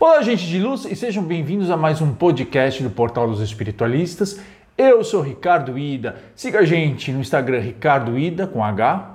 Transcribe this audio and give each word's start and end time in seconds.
Olá, 0.00 0.22
gente 0.22 0.46
de 0.46 0.60
luz, 0.60 0.84
e 0.84 0.94
sejam 0.94 1.24
bem-vindos 1.24 1.72
a 1.72 1.76
mais 1.76 2.00
um 2.00 2.14
podcast 2.14 2.80
do 2.84 2.88
Portal 2.88 3.26
dos 3.26 3.40
Espiritualistas. 3.40 4.38
Eu 4.76 5.02
sou 5.02 5.20
Ricardo 5.20 5.76
Ida. 5.76 6.14
Siga 6.36 6.60
a 6.60 6.64
gente 6.64 7.10
no 7.10 7.20
Instagram 7.20 7.58
Ricardo 7.58 8.16
Ida 8.16 8.46
com 8.46 8.62
H. 8.62 9.12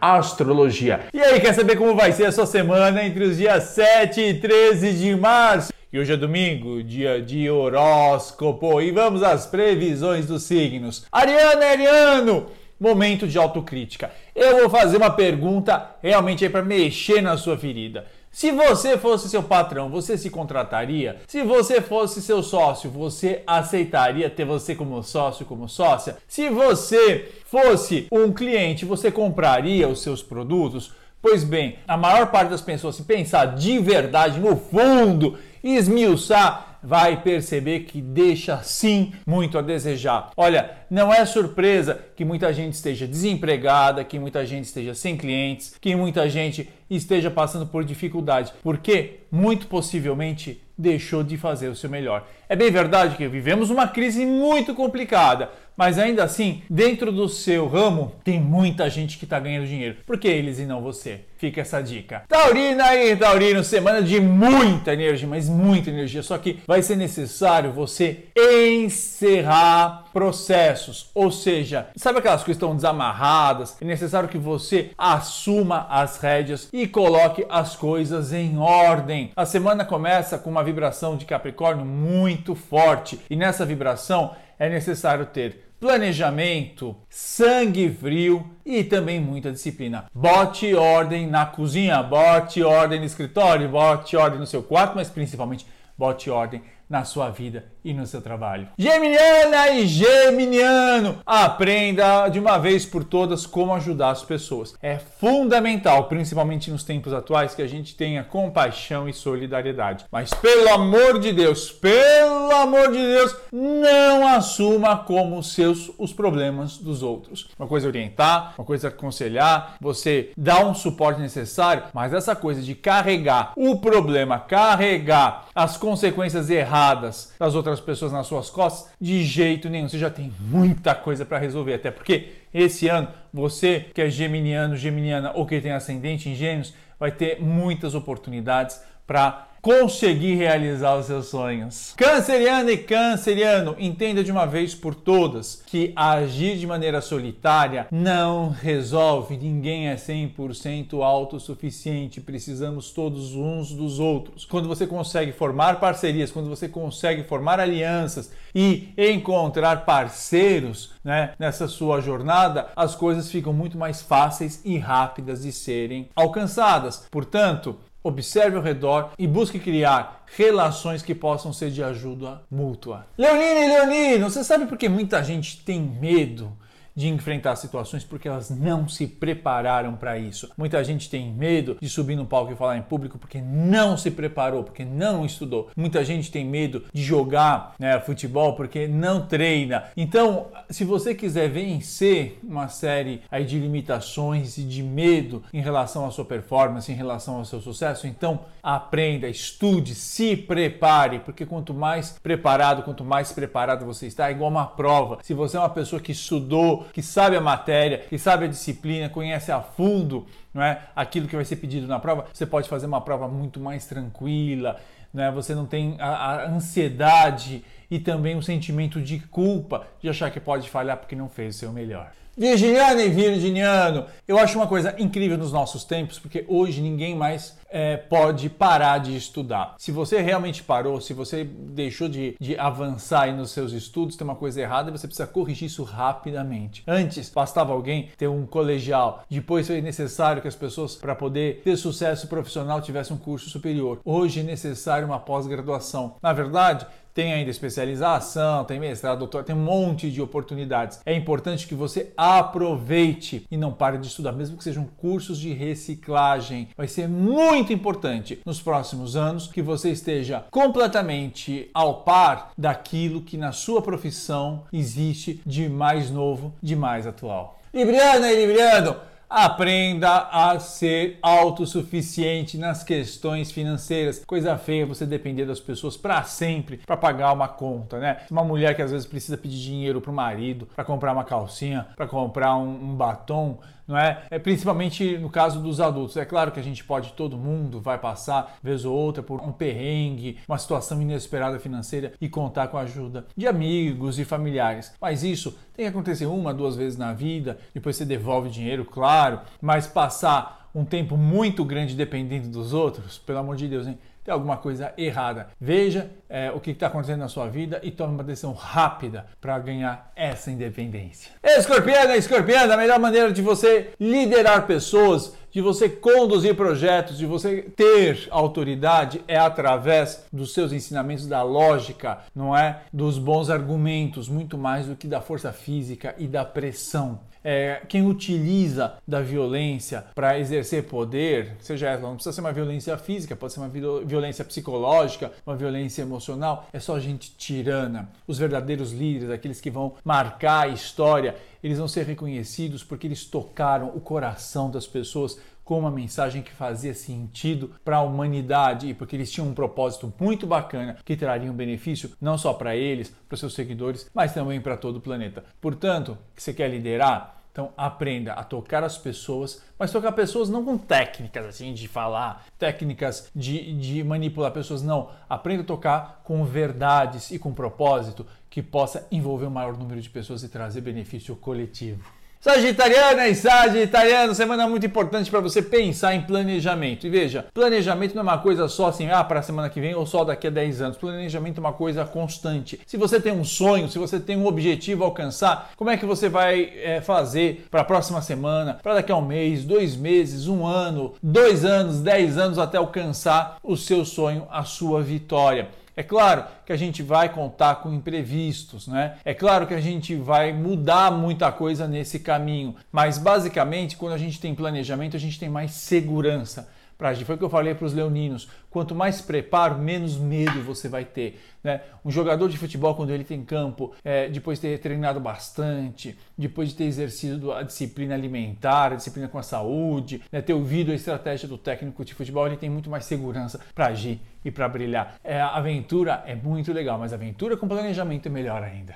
Astrologia. 0.00 1.00
E 1.12 1.20
aí, 1.20 1.38
quer 1.38 1.52
saber 1.52 1.76
como 1.76 1.94
vai 1.94 2.10
ser 2.10 2.24
a 2.24 2.32
sua 2.32 2.46
semana 2.46 3.04
entre 3.04 3.22
os 3.22 3.36
dias 3.36 3.64
7 3.64 4.18
e 4.22 4.34
13 4.40 4.94
de 4.94 5.14
março? 5.14 5.74
E 5.92 5.98
hoje 5.98 6.14
é 6.14 6.16
domingo, 6.16 6.82
dia 6.82 7.20
de 7.20 7.50
horóscopo, 7.50 8.80
e 8.80 8.90
vamos 8.92 9.22
às 9.22 9.44
previsões 9.44 10.24
dos 10.24 10.44
signos. 10.44 11.04
Ariana 11.12 11.66
Ariano, 11.66 12.46
momento 12.80 13.28
de 13.28 13.36
autocrítica. 13.36 14.10
Eu 14.34 14.60
vou 14.60 14.70
fazer 14.70 14.96
uma 14.96 15.10
pergunta 15.10 15.96
realmente 16.02 16.44
aí 16.44 16.50
para 16.50 16.62
mexer 16.62 17.20
na 17.20 17.36
sua 17.36 17.58
ferida. 17.58 18.06
Se 18.34 18.50
você 18.50 18.98
fosse 18.98 19.28
seu 19.28 19.44
patrão, 19.44 19.88
você 19.88 20.18
se 20.18 20.28
contrataria? 20.28 21.20
Se 21.28 21.44
você 21.44 21.80
fosse 21.80 22.20
seu 22.20 22.42
sócio, 22.42 22.90
você 22.90 23.44
aceitaria 23.46 24.28
ter 24.28 24.44
você 24.44 24.74
como 24.74 25.00
sócio, 25.04 25.46
como 25.46 25.68
sócia? 25.68 26.16
Se 26.26 26.48
você 26.50 27.30
fosse 27.46 28.08
um 28.10 28.32
cliente, 28.32 28.84
você 28.84 29.08
compraria 29.08 29.88
os 29.88 30.02
seus 30.02 30.20
produtos? 30.20 30.92
Pois 31.22 31.44
bem, 31.44 31.78
a 31.86 31.96
maior 31.96 32.32
parte 32.32 32.50
das 32.50 32.60
pessoas, 32.60 32.96
se 32.96 33.04
pensar 33.04 33.54
de 33.54 33.78
verdade 33.78 34.40
no 34.40 34.56
fundo, 34.56 35.38
esmiuçar, 35.62 36.73
vai 36.84 37.22
perceber 37.22 37.80
que 37.80 38.02
deixa 38.02 38.62
sim 38.62 39.12
muito 39.26 39.56
a 39.56 39.62
desejar. 39.62 40.30
Olha, 40.36 40.70
não 40.90 41.12
é 41.12 41.24
surpresa 41.24 41.98
que 42.14 42.24
muita 42.24 42.52
gente 42.52 42.74
esteja 42.74 43.06
desempregada, 43.06 44.04
que 44.04 44.18
muita 44.18 44.44
gente 44.44 44.66
esteja 44.66 44.94
sem 44.94 45.16
clientes, 45.16 45.74
que 45.80 45.96
muita 45.96 46.28
gente 46.28 46.68
esteja 46.90 47.30
passando 47.30 47.66
por 47.66 47.84
dificuldade, 47.84 48.52
porque 48.62 49.20
muito 49.32 49.66
possivelmente 49.66 50.60
deixou 50.76 51.22
de 51.22 51.36
fazer 51.36 51.68
o 51.68 51.76
seu 51.76 51.88
melhor. 51.88 52.28
É 52.48 52.54
bem 52.54 52.70
verdade 52.70 53.16
que 53.16 53.26
vivemos 53.28 53.70
uma 53.70 53.88
crise 53.88 54.26
muito 54.26 54.74
complicada, 54.74 55.50
mas 55.76 55.98
ainda 55.98 56.22
assim, 56.22 56.62
dentro 56.68 57.10
do 57.10 57.28
seu 57.28 57.66
ramo, 57.66 58.12
tem 58.22 58.40
muita 58.40 58.88
gente 58.90 59.18
que 59.18 59.24
está 59.24 59.40
ganhando 59.40 59.66
dinheiro. 59.66 59.96
Por 60.06 60.18
que 60.18 60.28
eles 60.28 60.58
e 60.58 60.66
não 60.66 60.80
você? 60.80 61.22
Fica 61.44 61.60
essa 61.60 61.82
dica. 61.82 62.22
Taurina 62.26 62.94
e 62.94 63.14
Taurino, 63.14 63.62
semana 63.62 64.00
de 64.00 64.18
muita 64.18 64.94
energia, 64.94 65.28
mas 65.28 65.46
muita 65.46 65.90
energia. 65.90 66.22
Só 66.22 66.38
que 66.38 66.60
vai 66.66 66.80
ser 66.80 66.96
necessário 66.96 67.70
você 67.70 68.28
encerrar 68.34 70.04
processos. 70.10 71.10
Ou 71.14 71.30
seja, 71.30 71.88
sabe 71.96 72.20
aquelas 72.20 72.42
coisas 72.42 72.46
que 72.46 72.52
estão 72.52 72.74
desamarradas? 72.74 73.76
É 73.78 73.84
necessário 73.84 74.26
que 74.26 74.38
você 74.38 74.92
assuma 74.96 75.86
as 75.90 76.16
rédeas 76.16 76.70
e 76.72 76.88
coloque 76.88 77.44
as 77.50 77.76
coisas 77.76 78.32
em 78.32 78.56
ordem. 78.56 79.30
A 79.36 79.44
semana 79.44 79.84
começa 79.84 80.38
com 80.38 80.48
uma 80.48 80.64
vibração 80.64 81.14
de 81.14 81.26
Capricórnio 81.26 81.84
muito 81.84 82.54
forte. 82.54 83.20
E 83.28 83.36
nessa 83.36 83.66
vibração 83.66 84.34
é 84.58 84.70
necessário 84.70 85.26
ter 85.26 85.63
planejamento, 85.84 86.96
sangue 87.10 87.90
frio 87.90 88.56
e 88.64 88.82
também 88.82 89.20
muita 89.20 89.52
disciplina. 89.52 90.06
Bote 90.14 90.74
ordem 90.74 91.26
na 91.26 91.44
cozinha, 91.44 92.02
bote 92.02 92.62
ordem 92.62 93.00
no 93.00 93.04
escritório, 93.04 93.68
bote 93.68 94.16
ordem 94.16 94.40
no 94.40 94.46
seu 94.46 94.62
quarto, 94.62 94.94
mas 94.96 95.10
principalmente 95.10 95.66
bote 95.98 96.30
ordem 96.30 96.62
na 96.88 97.04
sua 97.04 97.28
vida 97.28 97.73
e 97.84 97.92
no 97.92 98.06
seu 98.06 98.22
trabalho. 98.22 98.68
Geminiana 98.78 99.70
e 99.70 99.86
Geminiano, 99.86 101.18
aprenda 101.26 102.28
de 102.28 102.38
uma 102.38 102.58
vez 102.58 102.86
por 102.86 103.04
todas 103.04 103.46
como 103.46 103.74
ajudar 103.74 104.10
as 104.10 104.22
pessoas. 104.22 104.74
É 104.80 104.98
fundamental, 104.98 106.04
principalmente 106.04 106.70
nos 106.70 106.84
tempos 106.84 107.12
atuais, 107.12 107.54
que 107.54 107.62
a 107.62 107.66
gente 107.66 107.94
tenha 107.94 108.24
compaixão 108.24 109.08
e 109.08 109.12
solidariedade. 109.12 110.04
Mas 110.10 110.30
pelo 110.30 110.68
amor 110.70 111.18
de 111.18 111.32
Deus, 111.32 111.70
pelo 111.70 112.52
amor 112.52 112.90
de 112.92 112.98
Deus, 112.98 113.36
não 113.52 114.26
assuma 114.26 114.96
como 114.96 115.42
seus 115.42 115.90
os 115.98 116.12
problemas 116.12 116.78
dos 116.78 117.02
outros. 117.02 117.48
Uma 117.58 117.68
coisa 117.68 117.86
é 117.86 117.88
orientar, 117.88 118.54
uma 118.56 118.64
coisa 118.64 118.88
é 118.88 118.90
aconselhar, 118.90 119.76
você 119.80 120.30
dá 120.36 120.64
um 120.64 120.74
suporte 120.74 121.20
necessário, 121.20 121.84
mas 121.92 122.12
essa 122.12 122.34
coisa 122.34 122.62
de 122.62 122.74
carregar 122.74 123.52
o 123.56 123.76
problema, 123.78 124.38
carregar 124.38 125.46
as 125.54 125.76
consequências 125.76 126.50
erradas 126.50 127.32
das 127.38 127.54
outras 127.54 127.73
outras 127.74 127.80
pessoas 127.80 128.12
nas 128.12 128.26
suas 128.26 128.48
costas? 128.50 128.92
De 129.00 129.22
jeito 129.24 129.68
nenhum. 129.68 129.88
Você 129.88 129.98
já 129.98 130.10
tem 130.10 130.32
muita 130.40 130.94
coisa 130.94 131.24
para 131.24 131.38
resolver. 131.38 131.74
Até 131.74 131.90
porque 131.90 132.32
esse 132.52 132.88
ano, 132.88 133.08
você 133.32 133.86
que 133.92 134.00
é 134.00 134.08
geminiano, 134.08 134.76
geminiana 134.76 135.32
ou 135.34 135.46
que 135.46 135.60
tem 135.60 135.72
ascendente 135.72 136.28
em 136.28 136.34
gêmeos, 136.34 136.74
vai 136.98 137.10
ter 137.10 137.40
muitas 137.40 137.94
oportunidades 137.94 138.80
para 139.06 139.48
conseguir 139.64 140.34
realizar 140.34 140.94
os 140.94 141.06
seus 141.06 141.28
sonhos. 141.28 141.94
Canceriano 141.96 142.68
e 142.68 142.76
canceriano, 142.76 143.74
entenda 143.78 144.22
de 144.22 144.30
uma 144.30 144.44
vez 144.44 144.74
por 144.74 144.94
todas 144.94 145.62
que 145.66 145.90
agir 145.96 146.58
de 146.58 146.66
maneira 146.66 147.00
solitária 147.00 147.88
não 147.90 148.50
resolve. 148.50 149.38
Ninguém 149.38 149.88
é 149.88 149.94
100% 149.94 151.02
autossuficiente. 151.02 152.20
Precisamos 152.20 152.90
todos 152.90 153.34
uns 153.34 153.72
dos 153.72 153.98
outros. 153.98 154.44
Quando 154.44 154.68
você 154.68 154.86
consegue 154.86 155.32
formar 155.32 155.80
parcerias, 155.80 156.30
quando 156.30 156.50
você 156.50 156.68
consegue 156.68 157.24
formar 157.24 157.58
alianças 157.58 158.30
e 158.54 158.92
encontrar 158.98 159.86
parceiros 159.86 160.92
né, 161.02 161.32
nessa 161.38 161.68
sua 161.68 162.02
jornada, 162.02 162.68
as 162.76 162.94
coisas 162.94 163.30
ficam 163.30 163.54
muito 163.54 163.78
mais 163.78 164.02
fáceis 164.02 164.60
e 164.62 164.76
rápidas 164.76 165.42
de 165.42 165.52
serem 165.52 166.10
alcançadas. 166.14 167.06
Portanto, 167.10 167.78
observe 168.04 168.56
ao 168.56 168.62
redor 168.62 169.12
e 169.18 169.26
busque 169.26 169.58
criar 169.58 170.24
relações 170.36 171.02
que 171.02 171.14
possam 171.14 171.52
ser 171.52 171.70
de 171.70 171.82
ajuda 171.82 172.42
mútua. 172.50 173.06
Leonino 173.16 173.62
e 173.62 173.68
Leonino, 173.68 174.30
você 174.30 174.44
sabe 174.44 174.66
por 174.66 174.76
que 174.76 174.88
muita 174.88 175.24
gente 175.24 175.64
tem 175.64 175.80
medo 175.80 176.52
de 176.94 177.08
enfrentar 177.08 177.56
situações 177.56 178.04
porque 178.04 178.28
elas 178.28 178.50
não 178.50 178.88
se 178.88 179.06
prepararam 179.06 179.96
para 179.96 180.18
isso. 180.18 180.50
Muita 180.56 180.82
gente 180.84 181.10
tem 181.10 181.32
medo 181.32 181.76
de 181.80 181.88
subir 181.88 182.16
no 182.16 182.26
palco 182.26 182.52
e 182.52 182.56
falar 182.56 182.76
em 182.76 182.82
público 182.82 183.18
porque 183.18 183.40
não 183.40 183.96
se 183.96 184.10
preparou, 184.10 184.64
porque 184.64 184.84
não 184.84 185.24
estudou. 185.24 185.70
Muita 185.76 186.04
gente 186.04 186.30
tem 186.30 186.44
medo 186.44 186.84
de 186.92 187.02
jogar 187.02 187.74
né, 187.78 187.98
futebol 188.00 188.54
porque 188.54 188.86
não 188.86 189.26
treina. 189.26 189.84
Então, 189.96 190.46
se 190.70 190.84
você 190.84 191.14
quiser 191.14 191.48
vencer 191.48 192.38
uma 192.42 192.68
série 192.68 193.22
aí 193.30 193.44
de 193.44 193.58
limitações 193.58 194.58
e 194.58 194.62
de 194.62 194.82
medo 194.82 195.42
em 195.52 195.60
relação 195.60 196.06
à 196.06 196.10
sua 196.10 196.24
performance, 196.24 196.90
em 196.90 196.94
relação 196.94 197.36
ao 197.36 197.44
seu 197.44 197.60
sucesso, 197.60 198.06
então 198.06 198.40
aprenda, 198.62 199.28
estude, 199.28 199.94
se 199.94 200.36
prepare, 200.36 201.18
porque 201.20 201.44
quanto 201.44 201.74
mais 201.74 202.18
preparado, 202.22 202.82
quanto 202.82 203.04
mais 203.04 203.32
preparado 203.32 203.84
você 203.84 204.06
está, 204.06 204.28
é 204.28 204.32
igual 204.32 204.50
uma 204.50 204.66
prova. 204.66 205.18
Se 205.22 205.34
você 205.34 205.56
é 205.56 205.60
uma 205.60 205.68
pessoa 205.68 206.00
que 206.00 206.12
estudou, 206.12 206.83
que 206.92 207.02
sabe 207.02 207.36
a 207.36 207.40
matéria, 207.40 207.98
que 207.98 208.18
sabe 208.18 208.44
a 208.44 208.48
disciplina, 208.48 209.08
conhece 209.08 209.50
a 209.50 209.60
fundo 209.60 210.26
não 210.54 210.62
é, 210.62 210.82
aquilo 210.94 211.26
que 211.26 211.34
vai 211.34 211.44
ser 211.44 211.56
pedido 211.56 211.88
na 211.88 211.98
prova, 211.98 212.26
você 212.32 212.46
pode 212.46 212.68
fazer 212.68 212.86
uma 212.86 213.00
prova 213.00 213.26
muito 213.26 213.58
mais 213.58 213.86
tranquila, 213.86 214.80
né? 215.12 215.30
você 215.32 215.52
não 215.52 215.66
tem 215.66 215.96
a, 215.98 216.08
a 216.08 216.48
ansiedade 216.48 217.64
e 217.90 217.98
também 217.98 218.36
o 218.36 218.42
sentimento 218.42 219.02
de 219.02 219.18
culpa 219.18 219.86
de 220.00 220.08
achar 220.08 220.30
que 220.30 220.38
pode 220.38 220.70
falhar 220.70 220.96
porque 220.96 221.16
não 221.16 221.28
fez 221.28 221.56
o 221.56 221.58
seu 221.58 221.72
melhor. 221.72 222.12
Virginiano 222.36 223.00
e 223.00 223.08
virginiano, 223.08 224.06
eu 224.26 224.38
acho 224.38 224.58
uma 224.58 224.66
coisa 224.66 224.94
incrível 224.98 225.38
nos 225.38 225.52
nossos 225.52 225.84
tempos, 225.84 226.18
porque 226.18 226.44
hoje 226.48 226.80
ninguém 226.80 227.14
mais 227.14 227.56
é, 227.70 227.96
pode 227.96 228.48
parar 228.48 228.98
de 228.98 229.16
estudar. 229.16 229.74
Se 229.78 229.92
você 229.92 230.20
realmente 230.20 230.62
parou, 230.62 231.00
se 231.00 231.12
você 231.12 231.44
deixou 231.44 232.08
de, 232.08 232.36
de 232.40 232.58
avançar 232.58 233.32
nos 233.34 233.52
seus 233.52 233.72
estudos, 233.72 234.16
tem 234.16 234.24
uma 234.24 234.34
coisa 234.34 234.60
errada 234.60 234.90
e 234.90 234.92
você 234.92 235.06
precisa 235.06 235.26
corrigir 235.26 235.66
isso 235.66 235.84
rapidamente. 235.84 236.82
Antes, 236.86 237.30
bastava 237.30 237.72
alguém 237.72 238.10
ter 238.16 238.28
um 238.28 238.46
colegial, 238.46 239.24
depois 239.30 239.66
foi 239.66 239.80
necessário 239.80 240.42
que 240.42 240.48
as 240.48 240.56
pessoas, 240.56 240.96
para 240.96 241.14
poder 241.14 241.62
ter 241.62 241.76
sucesso 241.76 242.26
profissional, 242.26 242.80
tivessem 242.80 243.16
um 243.16 243.18
curso 243.18 243.48
superior. 243.48 244.00
Hoje 244.04 244.40
é 244.40 244.42
necessário 244.42 245.06
uma 245.06 245.20
pós-graduação. 245.20 246.16
Na 246.22 246.32
verdade, 246.32 246.86
tem 247.14 247.32
ainda 247.32 247.50
especialização, 247.50 248.64
tem 248.64 248.80
mestrado, 248.80 249.20
doutor, 249.20 249.44
tem 249.44 249.54
um 249.54 249.60
monte 249.60 250.10
de 250.10 250.20
oportunidades. 250.20 251.00
É 251.06 251.14
importante 251.14 251.66
que 251.66 251.74
você 251.74 252.12
aproveite 252.16 253.46
e 253.50 253.56
não 253.56 253.72
pare 253.72 253.98
de 253.98 254.08
estudar, 254.08 254.32
mesmo 254.32 254.56
que 254.56 254.64
sejam 254.64 254.84
cursos 254.96 255.38
de 255.38 255.52
reciclagem. 255.52 256.68
Vai 256.76 256.88
ser 256.88 257.08
muito 257.08 257.72
importante 257.72 258.40
nos 258.44 258.60
próximos 258.60 259.14
anos 259.14 259.46
que 259.46 259.62
você 259.62 259.90
esteja 259.90 260.44
completamente 260.50 261.70
ao 261.72 262.02
par 262.02 262.52
daquilo 262.58 263.22
que 263.22 263.36
na 263.36 263.52
sua 263.52 263.80
profissão 263.80 264.64
existe 264.72 265.40
de 265.46 265.68
mais 265.68 266.10
novo, 266.10 266.52
de 266.60 266.74
mais 266.74 267.06
atual. 267.06 267.60
Libriana 267.72 268.30
e 268.30 268.46
Libriano, 268.46 268.96
Aprenda 269.36 270.28
a 270.30 270.60
ser 270.60 271.18
autossuficiente 271.20 272.56
nas 272.56 272.84
questões 272.84 273.50
financeiras. 273.50 274.24
Coisa 274.24 274.56
feia 274.56 274.86
você 274.86 275.04
depender 275.04 275.44
das 275.44 275.58
pessoas 275.58 275.96
para 275.96 276.22
sempre 276.22 276.76
para 276.76 276.96
pagar 276.96 277.32
uma 277.32 277.48
conta, 277.48 277.98
né? 277.98 278.18
Uma 278.30 278.44
mulher 278.44 278.76
que 278.76 278.82
às 278.82 278.92
vezes 278.92 279.08
precisa 279.08 279.36
pedir 279.36 279.58
dinheiro 279.58 280.00
para 280.00 280.12
o 280.12 280.14
marido 280.14 280.68
para 280.72 280.84
comprar 280.84 281.12
uma 281.12 281.24
calcinha, 281.24 281.88
para 281.96 282.06
comprar 282.06 282.56
um, 282.56 282.92
um 282.92 282.94
batom, 282.94 283.58
não 283.86 283.98
é? 283.98 284.22
é? 284.30 284.38
Principalmente 284.38 285.18
no 285.18 285.30
caso 285.30 285.60
dos 285.60 285.80
adultos. 285.80 286.16
É 286.16 286.24
claro 286.24 286.50
que 286.50 286.60
a 286.60 286.62
gente 286.62 286.84
pode, 286.84 287.12
todo 287.12 287.36
mundo 287.36 287.80
vai 287.80 287.98
passar, 287.98 288.56
vez 288.62 288.84
ou 288.84 288.94
outra, 288.94 289.22
por 289.22 289.40
um 289.40 289.52
perrengue, 289.52 290.38
uma 290.48 290.58
situação 290.58 291.00
inesperada 291.00 291.58
financeira 291.58 292.12
e 292.20 292.28
contar 292.28 292.68
com 292.68 292.78
a 292.78 292.82
ajuda 292.82 293.26
de 293.36 293.46
amigos 293.46 294.18
e 294.18 294.24
familiares. 294.24 294.92
Mas 295.00 295.22
isso 295.22 295.58
tem 295.74 295.84
que 295.84 295.90
acontecer 295.90 296.26
uma, 296.26 296.54
duas 296.54 296.76
vezes 296.76 296.96
na 296.96 297.12
vida, 297.12 297.58
depois 297.72 297.96
você 297.96 298.04
devolve 298.04 298.48
o 298.48 298.52
dinheiro, 298.52 298.84
claro, 298.84 299.40
mas 299.60 299.86
passar 299.86 300.70
um 300.74 300.84
tempo 300.84 301.16
muito 301.16 301.64
grande 301.64 301.94
dependendo 301.94 302.48
dos 302.48 302.72
outros, 302.72 303.18
pelo 303.18 303.38
amor 303.38 303.56
de 303.56 303.68
Deus, 303.68 303.86
hein? 303.86 303.98
Tem 304.24 304.32
alguma 304.32 304.56
coisa 304.56 304.92
errada. 304.96 305.48
Veja 305.60 306.10
é, 306.28 306.50
o 306.50 306.58
que 306.58 306.70
está 306.70 306.86
acontecendo 306.86 307.20
na 307.20 307.28
sua 307.28 307.46
vida 307.46 307.78
e 307.82 307.90
tome 307.90 308.14
uma 308.14 308.24
decisão 308.24 308.54
rápida 308.54 309.26
para 309.40 309.58
ganhar 309.58 310.10
essa 310.16 310.50
independência. 310.50 311.32
Escorpiana, 311.42 312.16
escorpiana, 312.16 312.74
a 312.74 312.76
melhor 312.76 312.98
maneira 312.98 313.30
de 313.30 313.42
você 313.42 313.90
liderar 314.00 314.66
pessoas, 314.66 315.36
de 315.50 315.60
você 315.60 315.88
conduzir 315.88 316.56
projetos, 316.56 317.18
de 317.18 317.26
você 317.26 317.62
ter 317.76 318.26
autoridade 318.30 319.22
é 319.28 319.36
através 319.36 320.24
dos 320.32 320.54
seus 320.54 320.72
ensinamentos 320.72 321.26
da 321.26 321.42
lógica, 321.42 322.18
não 322.34 322.56
é? 322.56 322.80
Dos 322.92 323.18
bons 323.18 323.50
argumentos, 323.50 324.28
muito 324.28 324.56
mais 324.56 324.86
do 324.86 324.96
que 324.96 325.06
da 325.06 325.20
força 325.20 325.52
física 325.52 326.14
e 326.18 326.26
da 326.26 326.44
pressão 326.44 327.20
é, 327.44 327.82
quem 327.86 328.06
utiliza 328.06 328.94
da 329.06 329.20
violência 329.20 330.06
para 330.14 330.38
exercer 330.38 330.84
poder, 330.84 331.56
seja 331.60 331.90
ela, 331.90 332.00
não 332.00 332.14
precisa 332.14 332.32
ser 332.32 332.40
uma 332.40 332.52
violência 332.52 332.96
física, 332.96 333.36
pode 333.36 333.52
ser 333.52 333.60
uma 333.60 333.68
violência 333.68 334.44
psicológica, 334.44 335.30
uma 335.46 335.54
violência 335.54 336.02
emocional, 336.02 336.68
é 336.72 336.80
só 336.80 336.98
gente 336.98 337.34
tirana. 337.36 338.08
Os 338.26 338.38
verdadeiros 338.38 338.92
líderes, 338.92 339.30
aqueles 339.30 339.60
que 339.60 339.70
vão 339.70 339.94
marcar 340.02 340.64
a 340.64 340.68
história, 340.68 341.36
eles 341.62 341.78
vão 341.78 341.88
ser 341.88 342.06
reconhecidos 342.06 342.82
porque 342.82 343.06
eles 343.06 343.24
tocaram 343.24 343.88
o 343.94 344.00
coração 344.00 344.70
das 344.70 344.86
pessoas 344.86 345.38
com 345.64 345.78
uma 345.78 345.90
mensagem 345.90 346.42
que 346.42 346.52
fazia 346.52 346.94
sentido 346.94 347.72
para 347.84 347.96
a 347.96 348.02
humanidade 348.02 348.88
e 348.88 348.94
porque 348.94 349.16
eles 349.16 349.32
tinham 349.32 349.48
um 349.48 349.54
propósito 349.54 350.12
muito 350.20 350.46
bacana 350.46 350.98
que 351.04 351.16
traria 351.16 351.50
um 351.50 351.54
benefício 351.54 352.12
não 352.20 352.36
só 352.36 352.52
para 352.52 352.76
eles, 352.76 353.14
para 353.28 353.38
seus 353.38 353.54
seguidores, 353.54 354.10
mas 354.14 354.34
também 354.34 354.60
para 354.60 354.76
todo 354.76 354.96
o 354.96 355.00
planeta. 355.00 355.44
Portanto, 355.60 356.18
que 356.34 356.42
você 356.42 356.52
quer 356.52 356.68
liderar, 356.68 357.42
então 357.54 357.72
aprenda 357.76 358.32
a 358.32 358.42
tocar 358.42 358.82
as 358.82 358.98
pessoas, 358.98 359.62
mas 359.78 359.92
tocar 359.92 360.10
pessoas 360.10 360.50
não 360.50 360.64
com 360.64 360.76
técnicas 360.76 361.46
assim 361.46 361.72
de 361.72 361.86
falar, 361.86 362.44
técnicas 362.58 363.30
de, 363.34 363.72
de 363.74 364.02
manipular 364.02 364.50
pessoas, 364.50 364.82
não. 364.82 365.10
Aprenda 365.28 365.62
a 365.62 365.66
tocar 365.66 366.20
com 366.24 366.44
verdades 366.44 367.30
e 367.30 367.38
com 367.38 367.54
propósito 367.54 368.26
que 368.50 368.60
possa 368.60 369.06
envolver 369.10 369.46
o 369.46 369.50
maior 369.52 369.78
número 369.78 370.00
de 370.00 370.10
pessoas 370.10 370.42
e 370.42 370.48
trazer 370.48 370.80
benefício 370.80 371.36
coletivo. 371.36 372.04
Sagitariana 372.44 373.26
e 373.26 373.34
Sagitariano, 373.34 374.34
semana 374.34 374.68
muito 374.68 374.84
importante 374.84 375.30
para 375.30 375.40
você 375.40 375.62
pensar 375.62 376.14
em 376.14 376.20
planejamento. 376.20 377.06
E 377.06 377.08
veja, 377.08 377.46
planejamento 377.54 378.14
não 378.14 378.20
é 378.20 378.22
uma 378.22 378.36
coisa 378.36 378.68
só 378.68 378.88
assim, 378.88 379.08
ah, 379.08 379.24
para 379.24 379.40
a 379.40 379.42
semana 379.42 379.70
que 379.70 379.80
vem 379.80 379.94
ou 379.94 380.04
só 380.04 380.24
daqui 380.24 380.48
a 380.48 380.50
10 380.50 380.82
anos. 380.82 380.98
Planejamento 380.98 381.56
é 381.56 381.60
uma 381.60 381.72
coisa 381.72 382.04
constante. 382.04 382.78
Se 382.84 382.98
você 382.98 383.18
tem 383.18 383.32
um 383.32 383.44
sonho, 383.44 383.88
se 383.88 383.98
você 383.98 384.20
tem 384.20 384.36
um 384.36 384.44
objetivo 384.44 385.04
a 385.04 385.06
alcançar, 385.06 385.70
como 385.74 385.88
é 385.88 385.96
que 385.96 386.04
você 386.04 386.28
vai 386.28 386.70
é, 386.82 387.00
fazer 387.00 387.66
para 387.70 387.80
a 387.80 387.84
próxima 387.84 388.20
semana, 388.20 388.78
para 388.82 388.96
daqui 388.96 389.10
a 389.10 389.16
um 389.16 389.24
mês, 389.24 389.64
dois 389.64 389.96
meses, 389.96 390.46
um 390.46 390.66
ano, 390.66 391.14
dois 391.22 391.64
anos, 391.64 392.02
dez 392.02 392.36
anos 392.36 392.58
até 392.58 392.76
alcançar 392.76 393.56
o 393.62 393.74
seu 393.74 394.04
sonho, 394.04 394.46
a 394.50 394.64
sua 394.64 395.00
vitória? 395.00 395.68
É 395.96 396.02
claro 396.02 396.44
que 396.66 396.72
a 396.72 396.76
gente 396.76 397.02
vai 397.02 397.28
contar 397.28 397.76
com 397.76 397.92
imprevistos, 397.92 398.88
né? 398.88 399.16
É 399.24 399.32
claro 399.32 399.66
que 399.66 399.74
a 399.74 399.80
gente 399.80 400.16
vai 400.16 400.52
mudar 400.52 401.12
muita 401.12 401.52
coisa 401.52 401.86
nesse 401.86 402.18
caminho, 402.18 402.74
mas 402.90 403.16
basicamente, 403.16 403.96
quando 403.96 404.12
a 404.12 404.18
gente 404.18 404.40
tem 404.40 404.54
planejamento, 404.54 405.16
a 405.16 405.20
gente 405.20 405.38
tem 405.38 405.48
mais 405.48 405.70
segurança 405.72 406.68
para 407.04 407.10
agir. 407.10 407.26
Foi 407.26 407.34
o 407.34 407.38
que 407.38 407.44
eu 407.44 407.50
falei 407.50 407.74
para 407.74 407.84
os 407.84 407.92
leoninos. 407.92 408.48
Quanto 408.70 408.94
mais 408.94 409.20
preparo, 409.20 409.76
menos 409.76 410.16
medo 410.16 410.62
você 410.62 410.88
vai 410.88 411.04
ter. 411.04 411.38
Né? 411.62 411.82
Um 412.02 412.10
jogador 412.10 412.48
de 412.48 412.56
futebol, 412.56 412.94
quando 412.94 413.10
ele 413.10 413.24
tem 413.24 413.44
campo, 413.44 413.92
é, 414.02 414.26
depois 414.26 414.58
de 414.58 414.68
ter 414.68 414.78
treinado 414.78 415.20
bastante, 415.20 416.16
depois 416.36 416.70
de 416.70 416.76
ter 416.76 416.84
exercido 416.84 417.52
a 417.52 417.62
disciplina 417.62 418.14
alimentar, 418.14 418.92
a 418.92 418.96
disciplina 418.96 419.28
com 419.28 419.36
a 419.36 419.42
saúde, 419.42 420.22
né? 420.32 420.40
ter 420.40 420.54
ouvido 420.54 420.92
a 420.92 420.94
estratégia 420.94 421.46
do 421.46 421.58
técnico 421.58 422.02
de 422.06 422.14
futebol, 422.14 422.46
ele 422.46 422.56
tem 422.56 422.70
muito 422.70 422.88
mais 422.88 423.04
segurança 423.04 423.60
para 423.74 423.88
agir 423.88 424.18
e 424.42 424.50
para 424.50 424.66
brilhar. 424.66 425.16
É, 425.22 425.38
a 425.38 425.56
aventura 425.56 426.24
é 426.26 426.34
muito 426.34 426.72
legal, 426.72 426.98
mas 426.98 427.12
aventura 427.12 427.54
com 427.54 427.68
planejamento 427.68 428.28
é 428.28 428.30
melhor 428.30 428.62
ainda. 428.62 428.94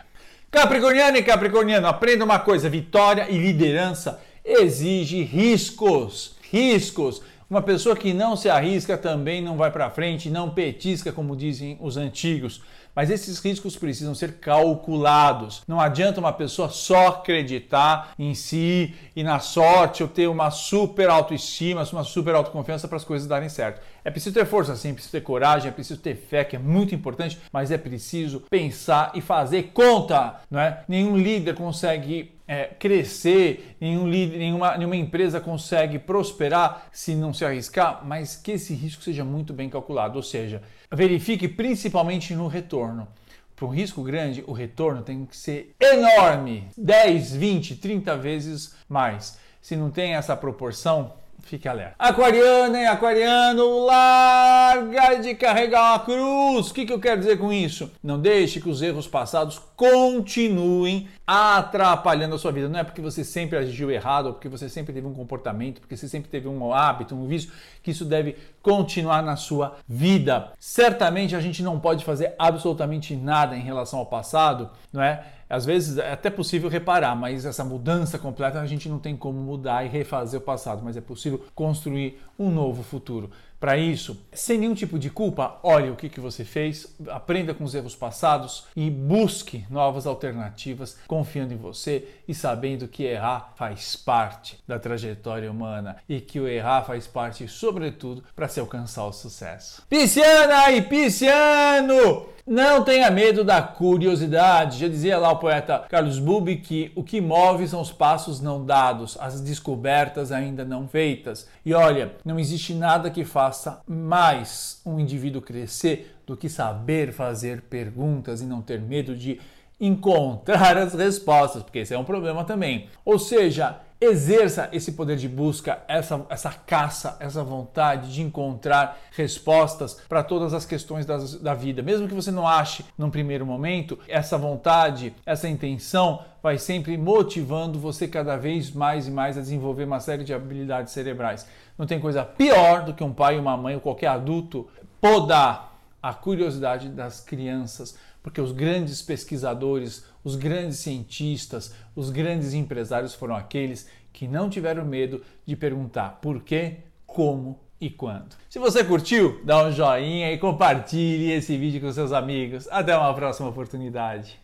Capricorniano 0.50 1.18
e 1.18 1.22
Capricorniano, 1.22 1.86
aprenda 1.86 2.24
uma 2.24 2.38
coisa: 2.38 2.70
vitória 2.70 3.26
e 3.28 3.36
liderança 3.36 4.18
exige 4.42 5.22
riscos. 5.22 6.38
Riscos. 6.50 7.20
Uma 7.50 7.62
pessoa 7.62 7.96
que 7.96 8.12
não 8.12 8.36
se 8.36 8.50
arrisca 8.50 8.98
também 8.98 9.40
não 9.40 9.56
vai 9.56 9.70
para 9.70 9.88
frente, 9.88 10.28
não 10.28 10.50
petisca, 10.50 11.10
como 11.10 11.34
dizem 11.34 11.78
os 11.80 11.96
antigos. 11.96 12.60
Mas 12.94 13.08
esses 13.08 13.38
riscos 13.38 13.74
precisam 13.74 14.14
ser 14.14 14.34
calculados. 14.34 15.62
Não 15.66 15.80
adianta 15.80 16.20
uma 16.20 16.32
pessoa 16.32 16.68
só 16.68 17.06
acreditar 17.06 18.12
em 18.18 18.34
si 18.34 18.94
e 19.16 19.22
na 19.22 19.38
sorte 19.40 20.02
ou 20.02 20.08
ter 20.10 20.26
uma 20.26 20.50
super 20.50 21.08
autoestima, 21.08 21.88
uma 21.90 22.04
super 22.04 22.34
autoconfiança 22.34 22.86
para 22.86 22.98
as 22.98 23.04
coisas 23.04 23.26
darem 23.26 23.48
certo. 23.48 23.80
É 24.04 24.10
preciso 24.10 24.34
ter 24.34 24.44
força, 24.44 24.76
sim, 24.76 24.90
é 24.90 24.92
preciso 24.92 25.12
ter 25.12 25.22
coragem, 25.22 25.70
é 25.70 25.72
preciso 25.72 26.00
ter 26.02 26.16
fé, 26.16 26.44
que 26.44 26.54
é 26.54 26.58
muito 26.58 26.94
importante, 26.94 27.38
mas 27.50 27.70
é 27.70 27.78
preciso 27.78 28.40
pensar 28.50 29.12
e 29.14 29.22
fazer 29.22 29.70
conta. 29.72 30.40
Não 30.50 30.60
é? 30.60 30.84
Nenhum 30.86 31.16
líder 31.16 31.54
consegue 31.54 32.37
é, 32.48 32.64
crescer, 32.64 33.76
nenhum 33.78 34.08
líder, 34.08 34.38
nenhuma, 34.38 34.76
nenhuma 34.78 34.96
empresa 34.96 35.38
consegue 35.38 35.98
prosperar 35.98 36.88
se 36.90 37.14
não 37.14 37.34
se 37.34 37.44
arriscar, 37.44 38.00
mas 38.04 38.34
que 38.34 38.52
esse 38.52 38.72
risco 38.72 39.02
seja 39.02 39.22
muito 39.22 39.52
bem 39.52 39.68
calculado. 39.68 40.16
Ou 40.16 40.22
seja, 40.22 40.62
verifique 40.90 41.46
principalmente 41.46 42.34
no 42.34 42.48
retorno. 42.48 43.06
Para 43.54 43.66
um 43.66 43.70
risco 43.70 44.02
grande, 44.02 44.42
o 44.46 44.52
retorno 44.52 45.02
tem 45.02 45.26
que 45.26 45.36
ser 45.36 45.74
enorme 45.78 46.68
10, 46.78 47.34
20, 47.34 47.76
30 47.76 48.16
vezes 48.16 48.74
mais. 48.88 49.38
Se 49.60 49.76
não 49.76 49.90
tem 49.90 50.14
essa 50.14 50.34
proporção, 50.36 51.12
Fique 51.42 51.66
alerta. 51.66 51.94
Aquariana 51.98 52.78
e 52.78 52.86
aquariano, 52.86 53.86
larga 53.86 55.14
de 55.14 55.34
carregar 55.34 55.94
a 55.94 55.98
cruz. 56.00 56.68
O 56.68 56.74
que, 56.74 56.84
que 56.84 56.92
eu 56.92 57.00
quero 57.00 57.20
dizer 57.20 57.38
com 57.38 57.50
isso? 57.50 57.90
Não 58.02 58.20
deixe 58.20 58.60
que 58.60 58.68
os 58.68 58.82
erros 58.82 59.06
passados 59.06 59.58
continuem 59.74 61.08
atrapalhando 61.30 62.34
a 62.34 62.38
sua 62.38 62.50
vida. 62.50 62.70
Não 62.70 62.80
é 62.80 62.84
porque 62.84 63.02
você 63.02 63.22
sempre 63.22 63.58
agiu 63.58 63.90
errado, 63.90 64.26
ou 64.26 64.32
porque 64.32 64.48
você 64.48 64.66
sempre 64.66 64.94
teve 64.94 65.06
um 65.06 65.12
comportamento, 65.12 65.78
porque 65.78 65.94
você 65.94 66.08
sempre 66.08 66.30
teve 66.30 66.48
um 66.48 66.72
hábito, 66.72 67.14
um 67.14 67.26
vício, 67.26 67.52
que 67.82 67.90
isso 67.90 68.06
deve 68.06 68.34
continuar 68.62 69.22
na 69.22 69.36
sua 69.36 69.76
vida. 69.86 70.52
Certamente 70.58 71.36
a 71.36 71.40
gente 71.40 71.62
não 71.62 71.78
pode 71.78 72.02
fazer 72.02 72.34
absolutamente 72.38 73.14
nada 73.14 73.54
em 73.54 73.60
relação 73.60 73.98
ao 73.98 74.06
passado, 74.06 74.70
não 74.90 75.02
é? 75.02 75.22
Às 75.50 75.66
vezes 75.66 75.98
é 75.98 76.12
até 76.12 76.30
possível 76.30 76.68
reparar, 76.68 77.14
mas 77.14 77.44
essa 77.44 77.64
mudança 77.64 78.18
completa 78.18 78.60
a 78.60 78.66
gente 78.66 78.88
não 78.88 78.98
tem 78.98 79.16
como 79.16 79.38
mudar 79.38 79.84
e 79.84 79.88
refazer 79.88 80.40
o 80.40 80.42
passado, 80.42 80.82
mas 80.82 80.96
é 80.96 81.00
possível 81.00 81.44
construir 81.54 82.22
um 82.38 82.50
novo 82.50 82.82
futuro. 82.82 83.30
Para 83.60 83.76
isso, 83.76 84.24
sem 84.32 84.58
nenhum 84.58 84.74
tipo 84.74 84.98
de 84.98 85.10
culpa, 85.10 85.58
olhe 85.62 85.90
o 85.90 85.96
que, 85.96 86.08
que 86.08 86.20
você 86.20 86.44
fez, 86.44 86.94
aprenda 87.08 87.52
com 87.52 87.64
os 87.64 87.74
erros 87.74 87.96
passados 87.96 88.66
e 88.76 88.88
busque 88.88 89.66
novas 89.68 90.06
alternativas, 90.06 90.96
confiando 91.08 91.52
em 91.52 91.56
você 91.56 92.06
e 92.28 92.34
sabendo 92.34 92.86
que 92.86 93.02
errar 93.02 93.52
faz 93.56 93.96
parte 93.96 94.58
da 94.66 94.78
trajetória 94.78 95.50
humana 95.50 95.96
e 96.08 96.20
que 96.20 96.38
o 96.38 96.46
errar 96.46 96.84
faz 96.84 97.08
parte, 97.08 97.48
sobretudo, 97.48 98.22
para 98.36 98.46
se 98.48 98.60
alcançar 98.60 99.04
o 99.04 99.12
sucesso. 99.12 99.82
Pisciana 99.88 100.70
e 100.70 100.82
Pisciano! 100.82 102.37
Não 102.50 102.82
tenha 102.82 103.10
medo 103.10 103.44
da 103.44 103.60
curiosidade. 103.60 104.78
Já 104.78 104.88
dizia 104.88 105.18
lá 105.18 105.30
o 105.30 105.36
poeta 105.36 105.84
Carlos 105.86 106.18
Bubi 106.18 106.56
que 106.56 106.90
o 106.94 107.04
que 107.04 107.20
move 107.20 107.68
são 107.68 107.78
os 107.78 107.92
passos 107.92 108.40
não 108.40 108.64
dados, 108.64 109.18
as 109.20 109.38
descobertas 109.42 110.32
ainda 110.32 110.64
não 110.64 110.88
feitas. 110.88 111.46
E 111.62 111.74
olha, 111.74 112.14
não 112.24 112.40
existe 112.40 112.72
nada 112.72 113.10
que 113.10 113.22
faça 113.22 113.82
mais 113.86 114.80
um 114.86 114.98
indivíduo 114.98 115.42
crescer 115.42 116.16
do 116.26 116.38
que 116.38 116.48
saber 116.48 117.12
fazer 117.12 117.60
perguntas 117.60 118.40
e 118.40 118.46
não 118.46 118.62
ter 118.62 118.80
medo 118.80 119.14
de 119.14 119.38
encontrar 119.78 120.74
as 120.80 120.94
respostas, 120.94 121.62
porque 121.62 121.80
esse 121.80 121.92
é 121.92 121.98
um 121.98 122.04
problema 122.04 122.44
também. 122.44 122.88
Ou 123.04 123.18
seja, 123.18 123.78
exerça 124.00 124.68
esse 124.72 124.92
poder 124.92 125.16
de 125.16 125.28
busca, 125.28 125.82
essa, 125.88 126.24
essa 126.28 126.50
caça, 126.50 127.16
essa 127.18 127.42
vontade 127.42 128.12
de 128.12 128.22
encontrar 128.22 128.98
respostas 129.10 130.00
para 130.08 130.22
todas 130.22 130.54
as 130.54 130.64
questões 130.64 131.04
das, 131.04 131.34
da 131.34 131.52
vida. 131.52 131.82
Mesmo 131.82 132.06
que 132.06 132.14
você 132.14 132.30
não 132.30 132.46
ache 132.46 132.84
num 132.96 133.10
primeiro 133.10 133.44
momento, 133.44 133.98
essa 134.06 134.38
vontade, 134.38 135.12
essa 135.26 135.48
intenção 135.48 136.22
vai 136.40 136.58
sempre 136.58 136.96
motivando 136.96 137.78
você 137.78 138.06
cada 138.06 138.36
vez 138.36 138.70
mais 138.70 139.08
e 139.08 139.10
mais 139.10 139.36
a 139.36 139.40
desenvolver 139.40 139.84
uma 139.84 139.98
série 139.98 140.22
de 140.22 140.32
habilidades 140.32 140.92
cerebrais. 140.92 141.46
Não 141.76 141.86
tem 141.86 141.98
coisa 141.98 142.24
pior 142.24 142.84
do 142.84 142.94
que 142.94 143.02
um 143.02 143.12
pai, 143.12 143.38
uma 143.38 143.56
mãe 143.56 143.74
ou 143.74 143.80
qualquer 143.80 144.08
adulto 144.08 144.68
podar 145.00 145.76
a 146.00 146.14
curiosidade 146.14 146.88
das 146.88 147.20
crianças 147.20 147.96
porque 148.28 148.42
os 148.42 148.52
grandes 148.52 149.00
pesquisadores, 149.00 150.04
os 150.22 150.36
grandes 150.36 150.80
cientistas, 150.80 151.74
os 151.96 152.10
grandes 152.10 152.52
empresários 152.52 153.14
foram 153.14 153.34
aqueles 153.34 153.88
que 154.12 154.28
não 154.28 154.50
tiveram 154.50 154.84
medo 154.84 155.22
de 155.46 155.56
perguntar 155.56 156.18
por 156.20 156.42
quê, 156.42 156.76
como 157.06 157.58
e 157.80 157.88
quando. 157.88 158.36
Se 158.50 158.58
você 158.58 158.84
curtiu, 158.84 159.40
dá 159.44 159.64
um 159.64 159.72
joinha 159.72 160.30
e 160.30 160.36
compartilhe 160.36 161.32
esse 161.32 161.56
vídeo 161.56 161.80
com 161.80 161.90
seus 161.90 162.12
amigos. 162.12 162.68
Até 162.70 162.94
uma 162.94 163.14
próxima 163.14 163.48
oportunidade. 163.48 164.38